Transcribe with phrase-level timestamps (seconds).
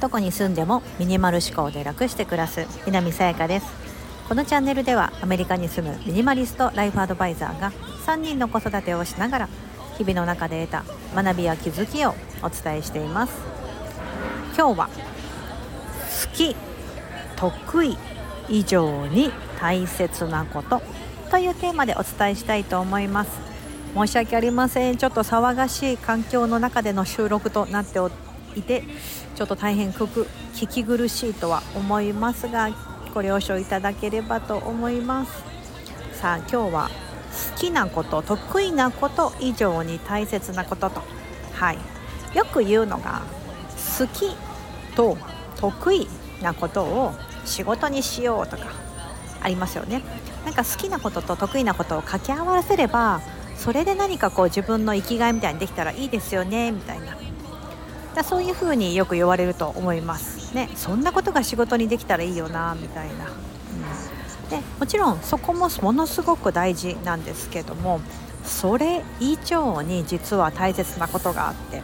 [0.00, 3.66] どこに住んでもミニマル思考で楽して暮らす南さやかです。
[4.28, 7.72] このチャンネルではアメリカに住むミニマリストライフアドバイザーが
[8.06, 9.48] 3人の子育てをしながら
[9.96, 10.84] 日々の中で得
[11.14, 13.32] た学びや気づきをお伝えしています。
[14.56, 14.92] 今日は好
[16.34, 16.56] き
[17.36, 17.96] 得意
[18.48, 19.30] 以上に
[19.60, 20.80] 大切なこと
[21.30, 23.47] というテーマでお伝えしたいと思います。
[23.94, 24.96] 申し訳ありません。
[24.96, 27.98] ちょっと騒がしい環境の中での収録となって
[28.54, 28.82] いて
[29.34, 30.26] ちょっと大変聞
[30.66, 32.70] き苦しいとは思いますが
[33.14, 35.32] ご了承いただければと思います。
[36.12, 36.90] さあ今日は
[37.54, 41.02] 好きなこと得意なこと以上に大切なことと。
[41.54, 41.78] はい。
[42.34, 43.22] よく言うのが
[43.98, 44.36] 好き
[44.94, 45.16] と
[45.56, 46.08] 得意
[46.42, 47.14] なことを
[47.44, 48.66] 仕事にしようとか
[49.40, 50.02] ありますよね。
[50.44, 53.20] なんか好きなことと得意なことを掛け合わせれば
[53.58, 57.16] それで何かこう自分の生きがいみたいにできたらいいですよねみたいな。
[58.14, 60.38] だそういうふうによく言われると思います。
[60.54, 68.00] ねそんなことが仕事にできたらいいよなみたいな、うん、でもちろんそこもものすごく大事なんですけども
[68.44, 71.82] それ以上に実は大切なことがあって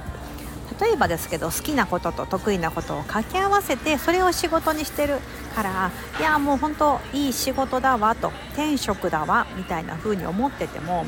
[0.81, 5.19] 例えばですけど好きなことと得意なことを掛け合わせてそれを仕事にしてる
[5.55, 11.05] からいやもう本当いい仕事だわと転職だわみたいな風に思ってても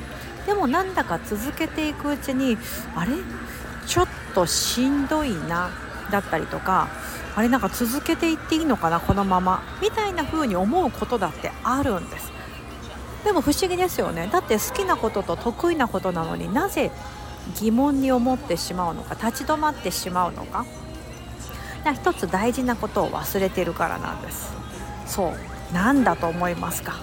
[0.47, 2.57] でもなんだか続けていくうちに
[2.95, 3.13] あれ？
[3.87, 5.71] ちょっとしんどいな
[6.11, 6.89] だったりとか
[7.35, 12.33] あれなんか続けていっていいのかなこのままみたいな風に思うことだってあるんです。
[13.25, 14.29] でも不思議ですよね。
[14.33, 16.93] だって好きなことと得意なことなのになぜ
[17.61, 20.65] 疑問に思ってしまうのか立ち止まってしまうのか。
[21.93, 24.53] 一つ大事なことを忘れてるからなんです。
[25.07, 25.33] そう。
[25.73, 26.95] 何だと思いますか？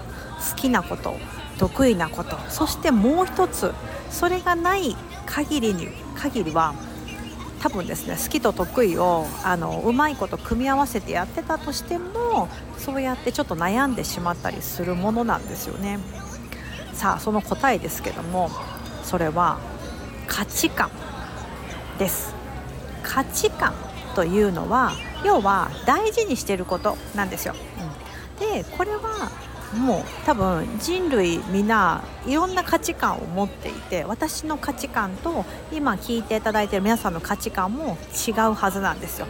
[0.49, 1.17] 好きなこと
[1.63, 2.37] 得意なこと。
[2.49, 3.73] そしてもう一つ
[4.09, 6.73] それがない限りに限りは
[7.61, 15.99] 多分ですね好きと得意をあのうまいこと組み合わせてやってたとしてもそうやってちょっと悩んでしまったりするものなんですよね。
[16.91, 18.49] さあその答えですけども
[19.03, 19.57] それは
[20.27, 20.91] 価値観
[21.97, 22.35] です。
[23.03, 23.73] 価値観
[24.15, 24.91] というのは
[25.23, 27.55] 要は大事にしてることなんですよ、
[28.39, 29.31] うん、でこれは
[29.77, 37.97] もう多分人類みんないろんな価値観を持っていて私の価値観と今聞いていただいている皆さんの価値観も
[38.27, 39.27] 違うはずなんですよ。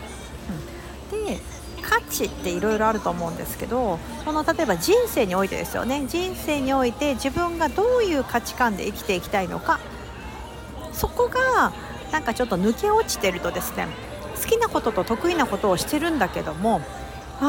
[1.12, 1.40] うん、で
[1.81, 6.06] 価値っていろいろあると思うんですけどその例えば人生においてですよね。
[6.08, 9.80] 人生において自分がどういう価値観で生きていきたいのか。
[10.94, 11.74] そこが
[12.12, 13.88] なんかちょっと抜け落ちてるとですね
[14.40, 16.81] 好きなことと得意なことをしてるんだけども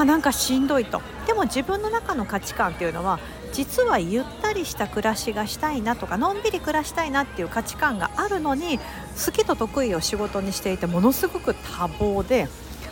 [0.00, 1.00] あなんかしんどいと。
[1.26, 3.18] でも自分の中の価値観っていうのは
[3.52, 12.48] 実はゆったりした暮らしがしたいなとかのんびり暮らしたいなっていう価値観があるのに好きと得意を仕事にしていてものすごく多忙で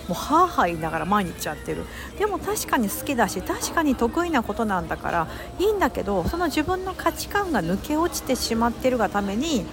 [0.09, 1.85] もうハーハー言いながら毎日やってる。
[2.19, 9.65] でも確かに好きだし確かに得意なことなんだからいいんだけどその自分の価値観が抜け落ちてしまってるがために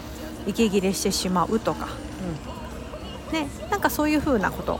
[0.48, 1.90] 息切れしてしまうとか、
[3.30, 3.34] うん。
[3.34, 4.80] ね、なんかそういうふうなこと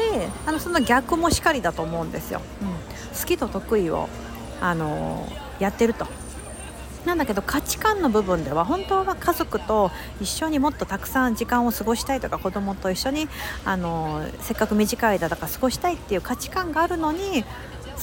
[0.00, 2.68] であのその逆もしかりだと思うんですよ、うん、
[3.18, 4.08] 好きと得意を、
[4.60, 6.06] あのー、やってると。
[7.04, 9.90] なんだけど価値観の部分では本当は家族と
[10.20, 13.26] 一緒にもっとたくさん時間を過ごしたいとか子供と一緒に
[13.64, 17.42] あのせっかく短い間だから過ごしたいっていう価値観があるのに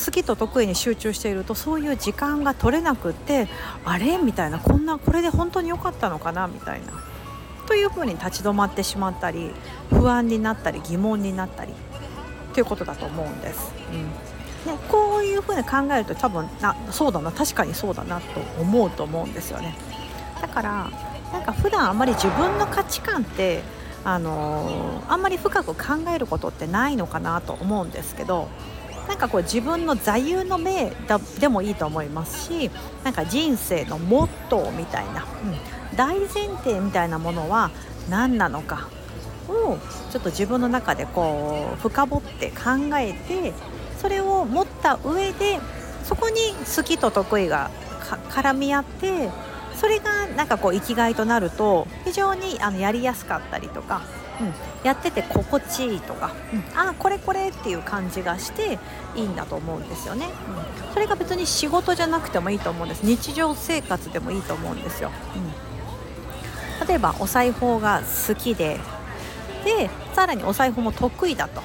[0.04, 3.48] 好きと得意に集中しているとそういう時間が取れなくって
[3.86, 4.18] あれ？
[4.18, 6.48] みたいなこんなこれで本当に良かったのかな？
[6.48, 6.88] みたいな。
[7.68, 9.52] というふうに立ち止まってしまったり
[9.92, 11.74] 不安になったり疑問になったり。
[12.58, 13.72] ということだと思うんです。
[13.94, 14.08] うん
[14.74, 19.76] ね、こういうふうに考えると多分なそうだな確かにそうだなと思うと思うんですよね。
[20.42, 20.90] だから
[21.32, 23.62] なんか普段あまり自分の価値観って
[24.04, 28.50] あのー、あんまり深く考えることってないのかなと思うんですけど
[29.08, 30.92] なんかこう自分の座右の銘
[31.40, 32.72] でもいいと思いますし
[33.04, 35.28] なんか人生のモットーみたいな、
[35.92, 37.70] うん、大前提みたいなものは
[38.10, 38.90] 何なのか
[39.50, 39.78] を
[40.12, 43.54] ちょっと自分の中でこう深掘って考えて
[43.98, 45.60] それを持った上で
[46.04, 46.36] そこに
[46.76, 47.72] 好きと得意が
[48.30, 49.30] 絡み合って
[49.76, 54.02] それがなんかこう生きがいとなると非常にあのやりやすかったりとか
[54.40, 54.54] うん、
[54.84, 58.80] やってて心地いいとか、うん、あこれこれっていう感じがして
[59.16, 60.28] いいんだと思うんですよね、
[60.88, 63.06] うん、それが別に仕事じゃなくてもいいと思うんです。
[63.06, 65.12] 日常生活でもいいと思うんですよ、
[66.82, 68.80] うん、例えばお裁縫が好きで
[69.68, 71.62] でさらにお裁縫も得意だと、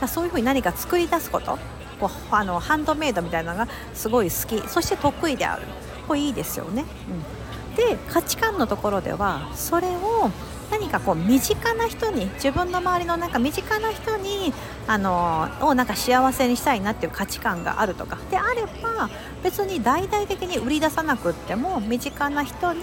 [0.00, 1.58] うん、そういうふうに何か作り出すこと。
[1.98, 4.68] こうあのハンドメイドみたいなのがすごい好き。
[4.68, 5.62] そして得意である。
[6.08, 7.76] これいいですよね、うん。
[7.76, 10.30] で価値観のところではそれを
[10.70, 14.52] 何かこう身近な人に自分の周りのなんか身近な人に
[14.88, 18.18] あのをなんか幸せにしたいなっていう価値観があるとか。
[18.30, 19.08] であれば
[19.44, 22.80] 別に大々的に売り出さなくっても身近な人に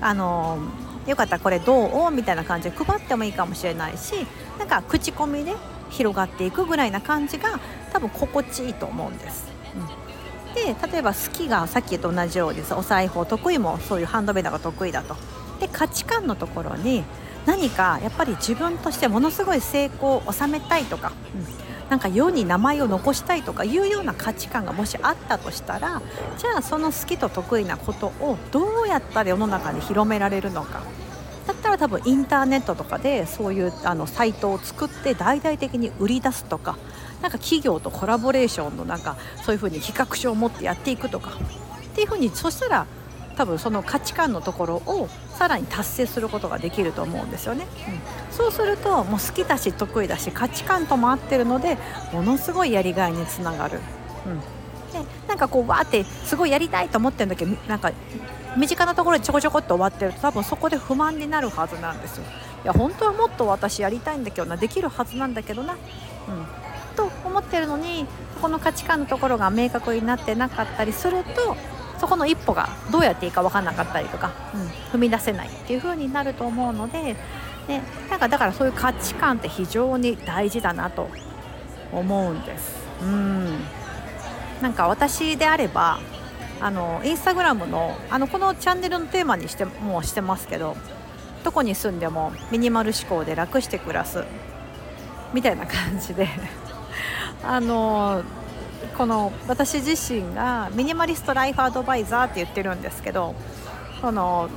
[0.00, 0.58] あの
[1.06, 2.10] よかったらこれどう？
[2.10, 4.26] みたいな感じで配ってもいいかもしれないし
[4.58, 5.54] なんか口コミで
[5.90, 7.60] 広がっていくぐらいな感じが
[7.92, 9.46] 多分心地いいと思うんです。
[9.76, 15.16] うん、で例えば好きがさっきと同じようにお裁縫得意もそういうハンドメイドが得意だと。
[15.60, 17.04] で価値観のところに
[17.46, 21.44] 何かやっぱり自分としてものすごい成功を収めたいとか、うん、
[21.90, 26.02] なんか世に名前を残したいとかいうような価値観がもしあったとしたら
[26.38, 30.82] じゃあその好きと得意なことをどうやったら世の中に広められるのか。
[31.46, 36.78] だったら多分インターネットとかでそういうあのサイトを作って大々的に売り出すとか
[37.20, 41.32] なんか企業とコラボレーションのなんかそういうふうに企画書を持ってやっていくとか。
[41.94, 42.86] っていうふうにそしたら
[43.36, 51.76] 多分その価値観のところをさらに達成することができると思うんですよね、うん、そうするともう好きだし得意だし価値観とも合ってるので
[52.12, 53.80] ものすごいやりがいにつながる、
[54.26, 54.40] うん、
[54.92, 57.92] でなんかこうわーってすごいやりたいと思ってるんだけどなんか
[58.56, 62.24] 身近なところでちょこちょこっと終わってると多分そこで不満になるはずなんですよ。
[62.62, 65.78] いや本当はもっと私やりたいんだけどなできるはずなんだけどな、うん、
[66.96, 68.06] と思ってるのに
[68.40, 71.56] この価値観のところが明確になってなかったりすると
[71.98, 74.60] そこの一歩がどうやっていいか分かんなかったりとか、うん、
[74.92, 77.16] 踏み出せないっていう風になると思うので、
[77.68, 81.08] ね、なんかだからそういう価値観って非常に大事だなと
[81.92, 82.84] 思うんです。
[83.02, 83.58] うん
[84.62, 85.98] なんか私であれば
[86.60, 90.76] あのインスタグラムのあのこのチャンネルのテーマにしてもうしてますけど
[91.42, 94.24] どこに住んでもミニマル思考で楽して暮らす
[95.34, 96.28] みたいな感じで
[97.44, 98.22] あの
[98.96, 103.34] この私自身がミニマリストライフアドバイザーって言ってるんですけど
[104.00, 104.48] その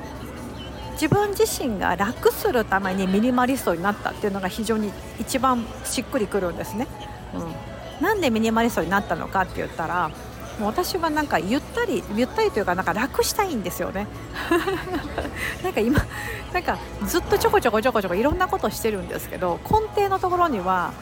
[0.94, 6.88] 自分自身が楽するためにミニマリストになったっていうのが非常に一番しっくりくるんですね。
[8.00, 10.10] うん、なんでミニマリストになったのかって言ったら
[10.60, 14.08] もう私はなんかゆったりゆったりというかなんか楽したいんですよね
[15.64, 16.00] なんか今
[16.52, 20.94] なんかずっとちょこちょこちょこちょこいろんなことしてるんですけど根底のところには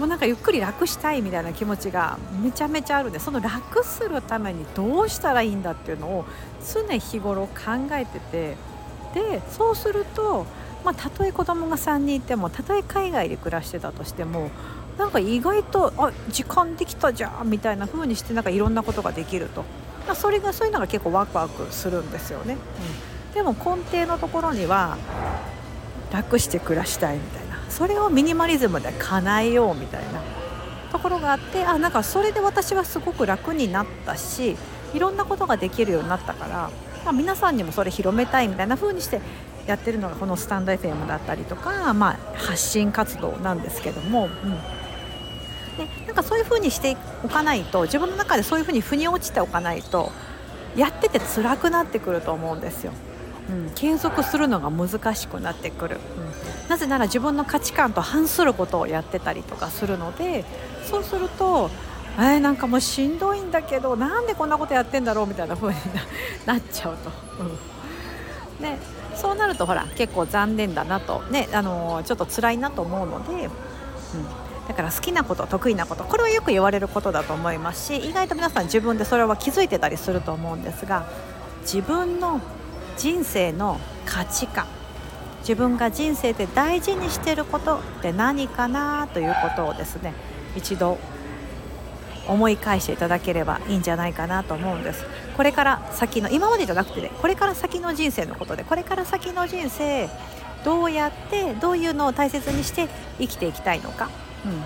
[0.00, 6.24] もうなんかゆっくり楽したいみたいな気持ちがめちゃめちゃあるんでその楽するためにどうしたらいいんだっていうのを
[6.72, 7.52] 常日頃考
[7.92, 8.56] えてて。
[9.14, 10.46] でそうすると、
[10.84, 14.50] まあ、たとえ子供が3人いてもたとえ海外で暮らしてたとしても
[14.98, 19.64] なんか意外とあ時間できたじゃんみたいな風にしてなんかいろんなことができると、
[20.06, 22.56] まあ、それがそういうのが結構ワクワクするんですよね、
[23.28, 24.96] うん、でも根底のところには
[26.12, 27.39] 楽して暮らしたいみたいな。
[27.70, 30.20] それをミニマリズムで叶えようみたいな
[30.92, 34.56] ところがあってあなんかそれで私はすごく楽になったし
[34.92, 36.70] いろんなことができるようになったから、
[37.04, 39.20] まあ、皆さんにもそれ広めたいみたいな風にして
[39.66, 44.26] やってるのがこのスタンド FM だったりとか、まあ、発信活動なんですけども。
[44.26, 44.80] うん
[45.76, 50.10] でなんかそういう風にしておかないと自分の中でそういう風に腑に落ちておかないと
[50.76, 52.92] やってて辛くなってくると思うんですよ。
[53.50, 60.44] うん、継続するのが難しくなってくる、うん、なぜなら自分の価値観と反することをやってたりとかするので
[60.84, 61.70] そうすると
[62.18, 65.78] えー、なんかもうしんどいんだけどなんでこんなことやってんだろうみたいな風に
[66.44, 67.10] なっちゃうと、
[67.40, 68.62] うん。
[68.62, 68.78] ね、
[69.14, 73.50] そうなるとほら結構残念だなと、ねあのー、ちょっと辛いなと思うので、うん、
[74.68, 81.06] だから好きなこと得意なことこれはよく言われることだと思いますし意外と皆さん自分でそれは気づいてたりすると思うんですが
[81.62, 82.40] 自分の
[83.00, 84.66] 人生の価値観。
[85.40, 90.12] 自分が人生で大事にしてることって何かなということをですね
[90.54, 90.98] 一度
[92.28, 95.06] 思い返していただければいいんじゃないかなと思うんです。
[95.34, 100.10] これから先の今までじゃなくてねこれから先の人生のことでこれから先の人生
[100.62, 102.88] どうやってどういうのを大切にして
[103.18, 104.10] 生きていきたいのか、
[104.44, 104.60] うん。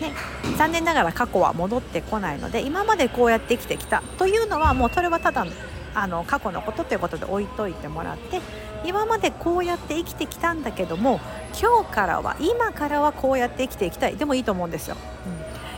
[0.00, 0.12] ね、
[0.56, 5.44] 残念ながら過去は戻ってこないので今までこうやって生きてきたというのはもうそれはただ
[5.94, 8.40] あの過去のことということで置いといてもらって
[8.84, 11.20] 今までこうやって生きてきたんだけども
[11.60, 14.16] 今日からは今からはこうやって生きていきたい。
[14.16, 14.96] でもいいと思うんですよ。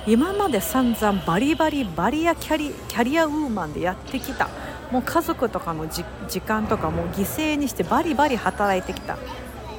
[0.06, 4.49] うん、今まで散々バリバリバリアキャリキャリアウーマンでやってきた。
[4.90, 9.16] もう家族とかの時間とかも犠牲にしてバリバリ働いてきた。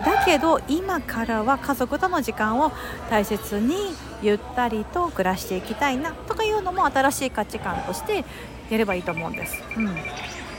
[0.06, 2.72] だけど今からは家族との時間を
[3.10, 3.76] 大切に
[4.22, 8.24] ゆったりと暮らしていきたいなとかいうのも新しい価値観として
[8.70, 9.64] やればいいと思うんです。
[9.76, 9.96] うん。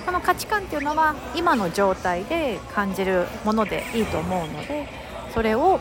[0.07, 4.89] この価値観っていうのは今の状態で感じるものでいいと思うので
[5.35, 5.81] それを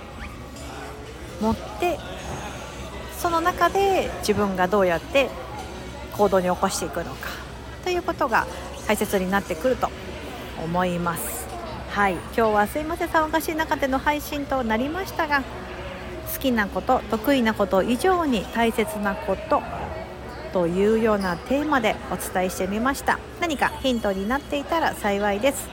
[1.40, 1.98] 持って
[3.18, 5.30] その中で自分がどうやって
[6.18, 7.30] 行動に起こしていくのか
[7.86, 8.46] ということが
[8.86, 9.90] 大切になってくると
[10.62, 11.48] 思います。
[11.92, 12.14] はい。
[12.14, 15.42] 今日はすいません騒がしい中での配信となりましたが
[16.34, 19.62] 好きなこと得意なこと以上に大切なこと
[20.54, 23.20] というようなテーマでお伝えしてみました。
[23.40, 25.68] 何かヒントになっていたら幸いです。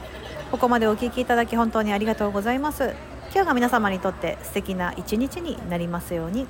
[0.50, 2.94] ここまでお聴きいただき本当にありがとうございます。
[3.34, 6.46] 今日が皆様にとって素敵な一日になりますように。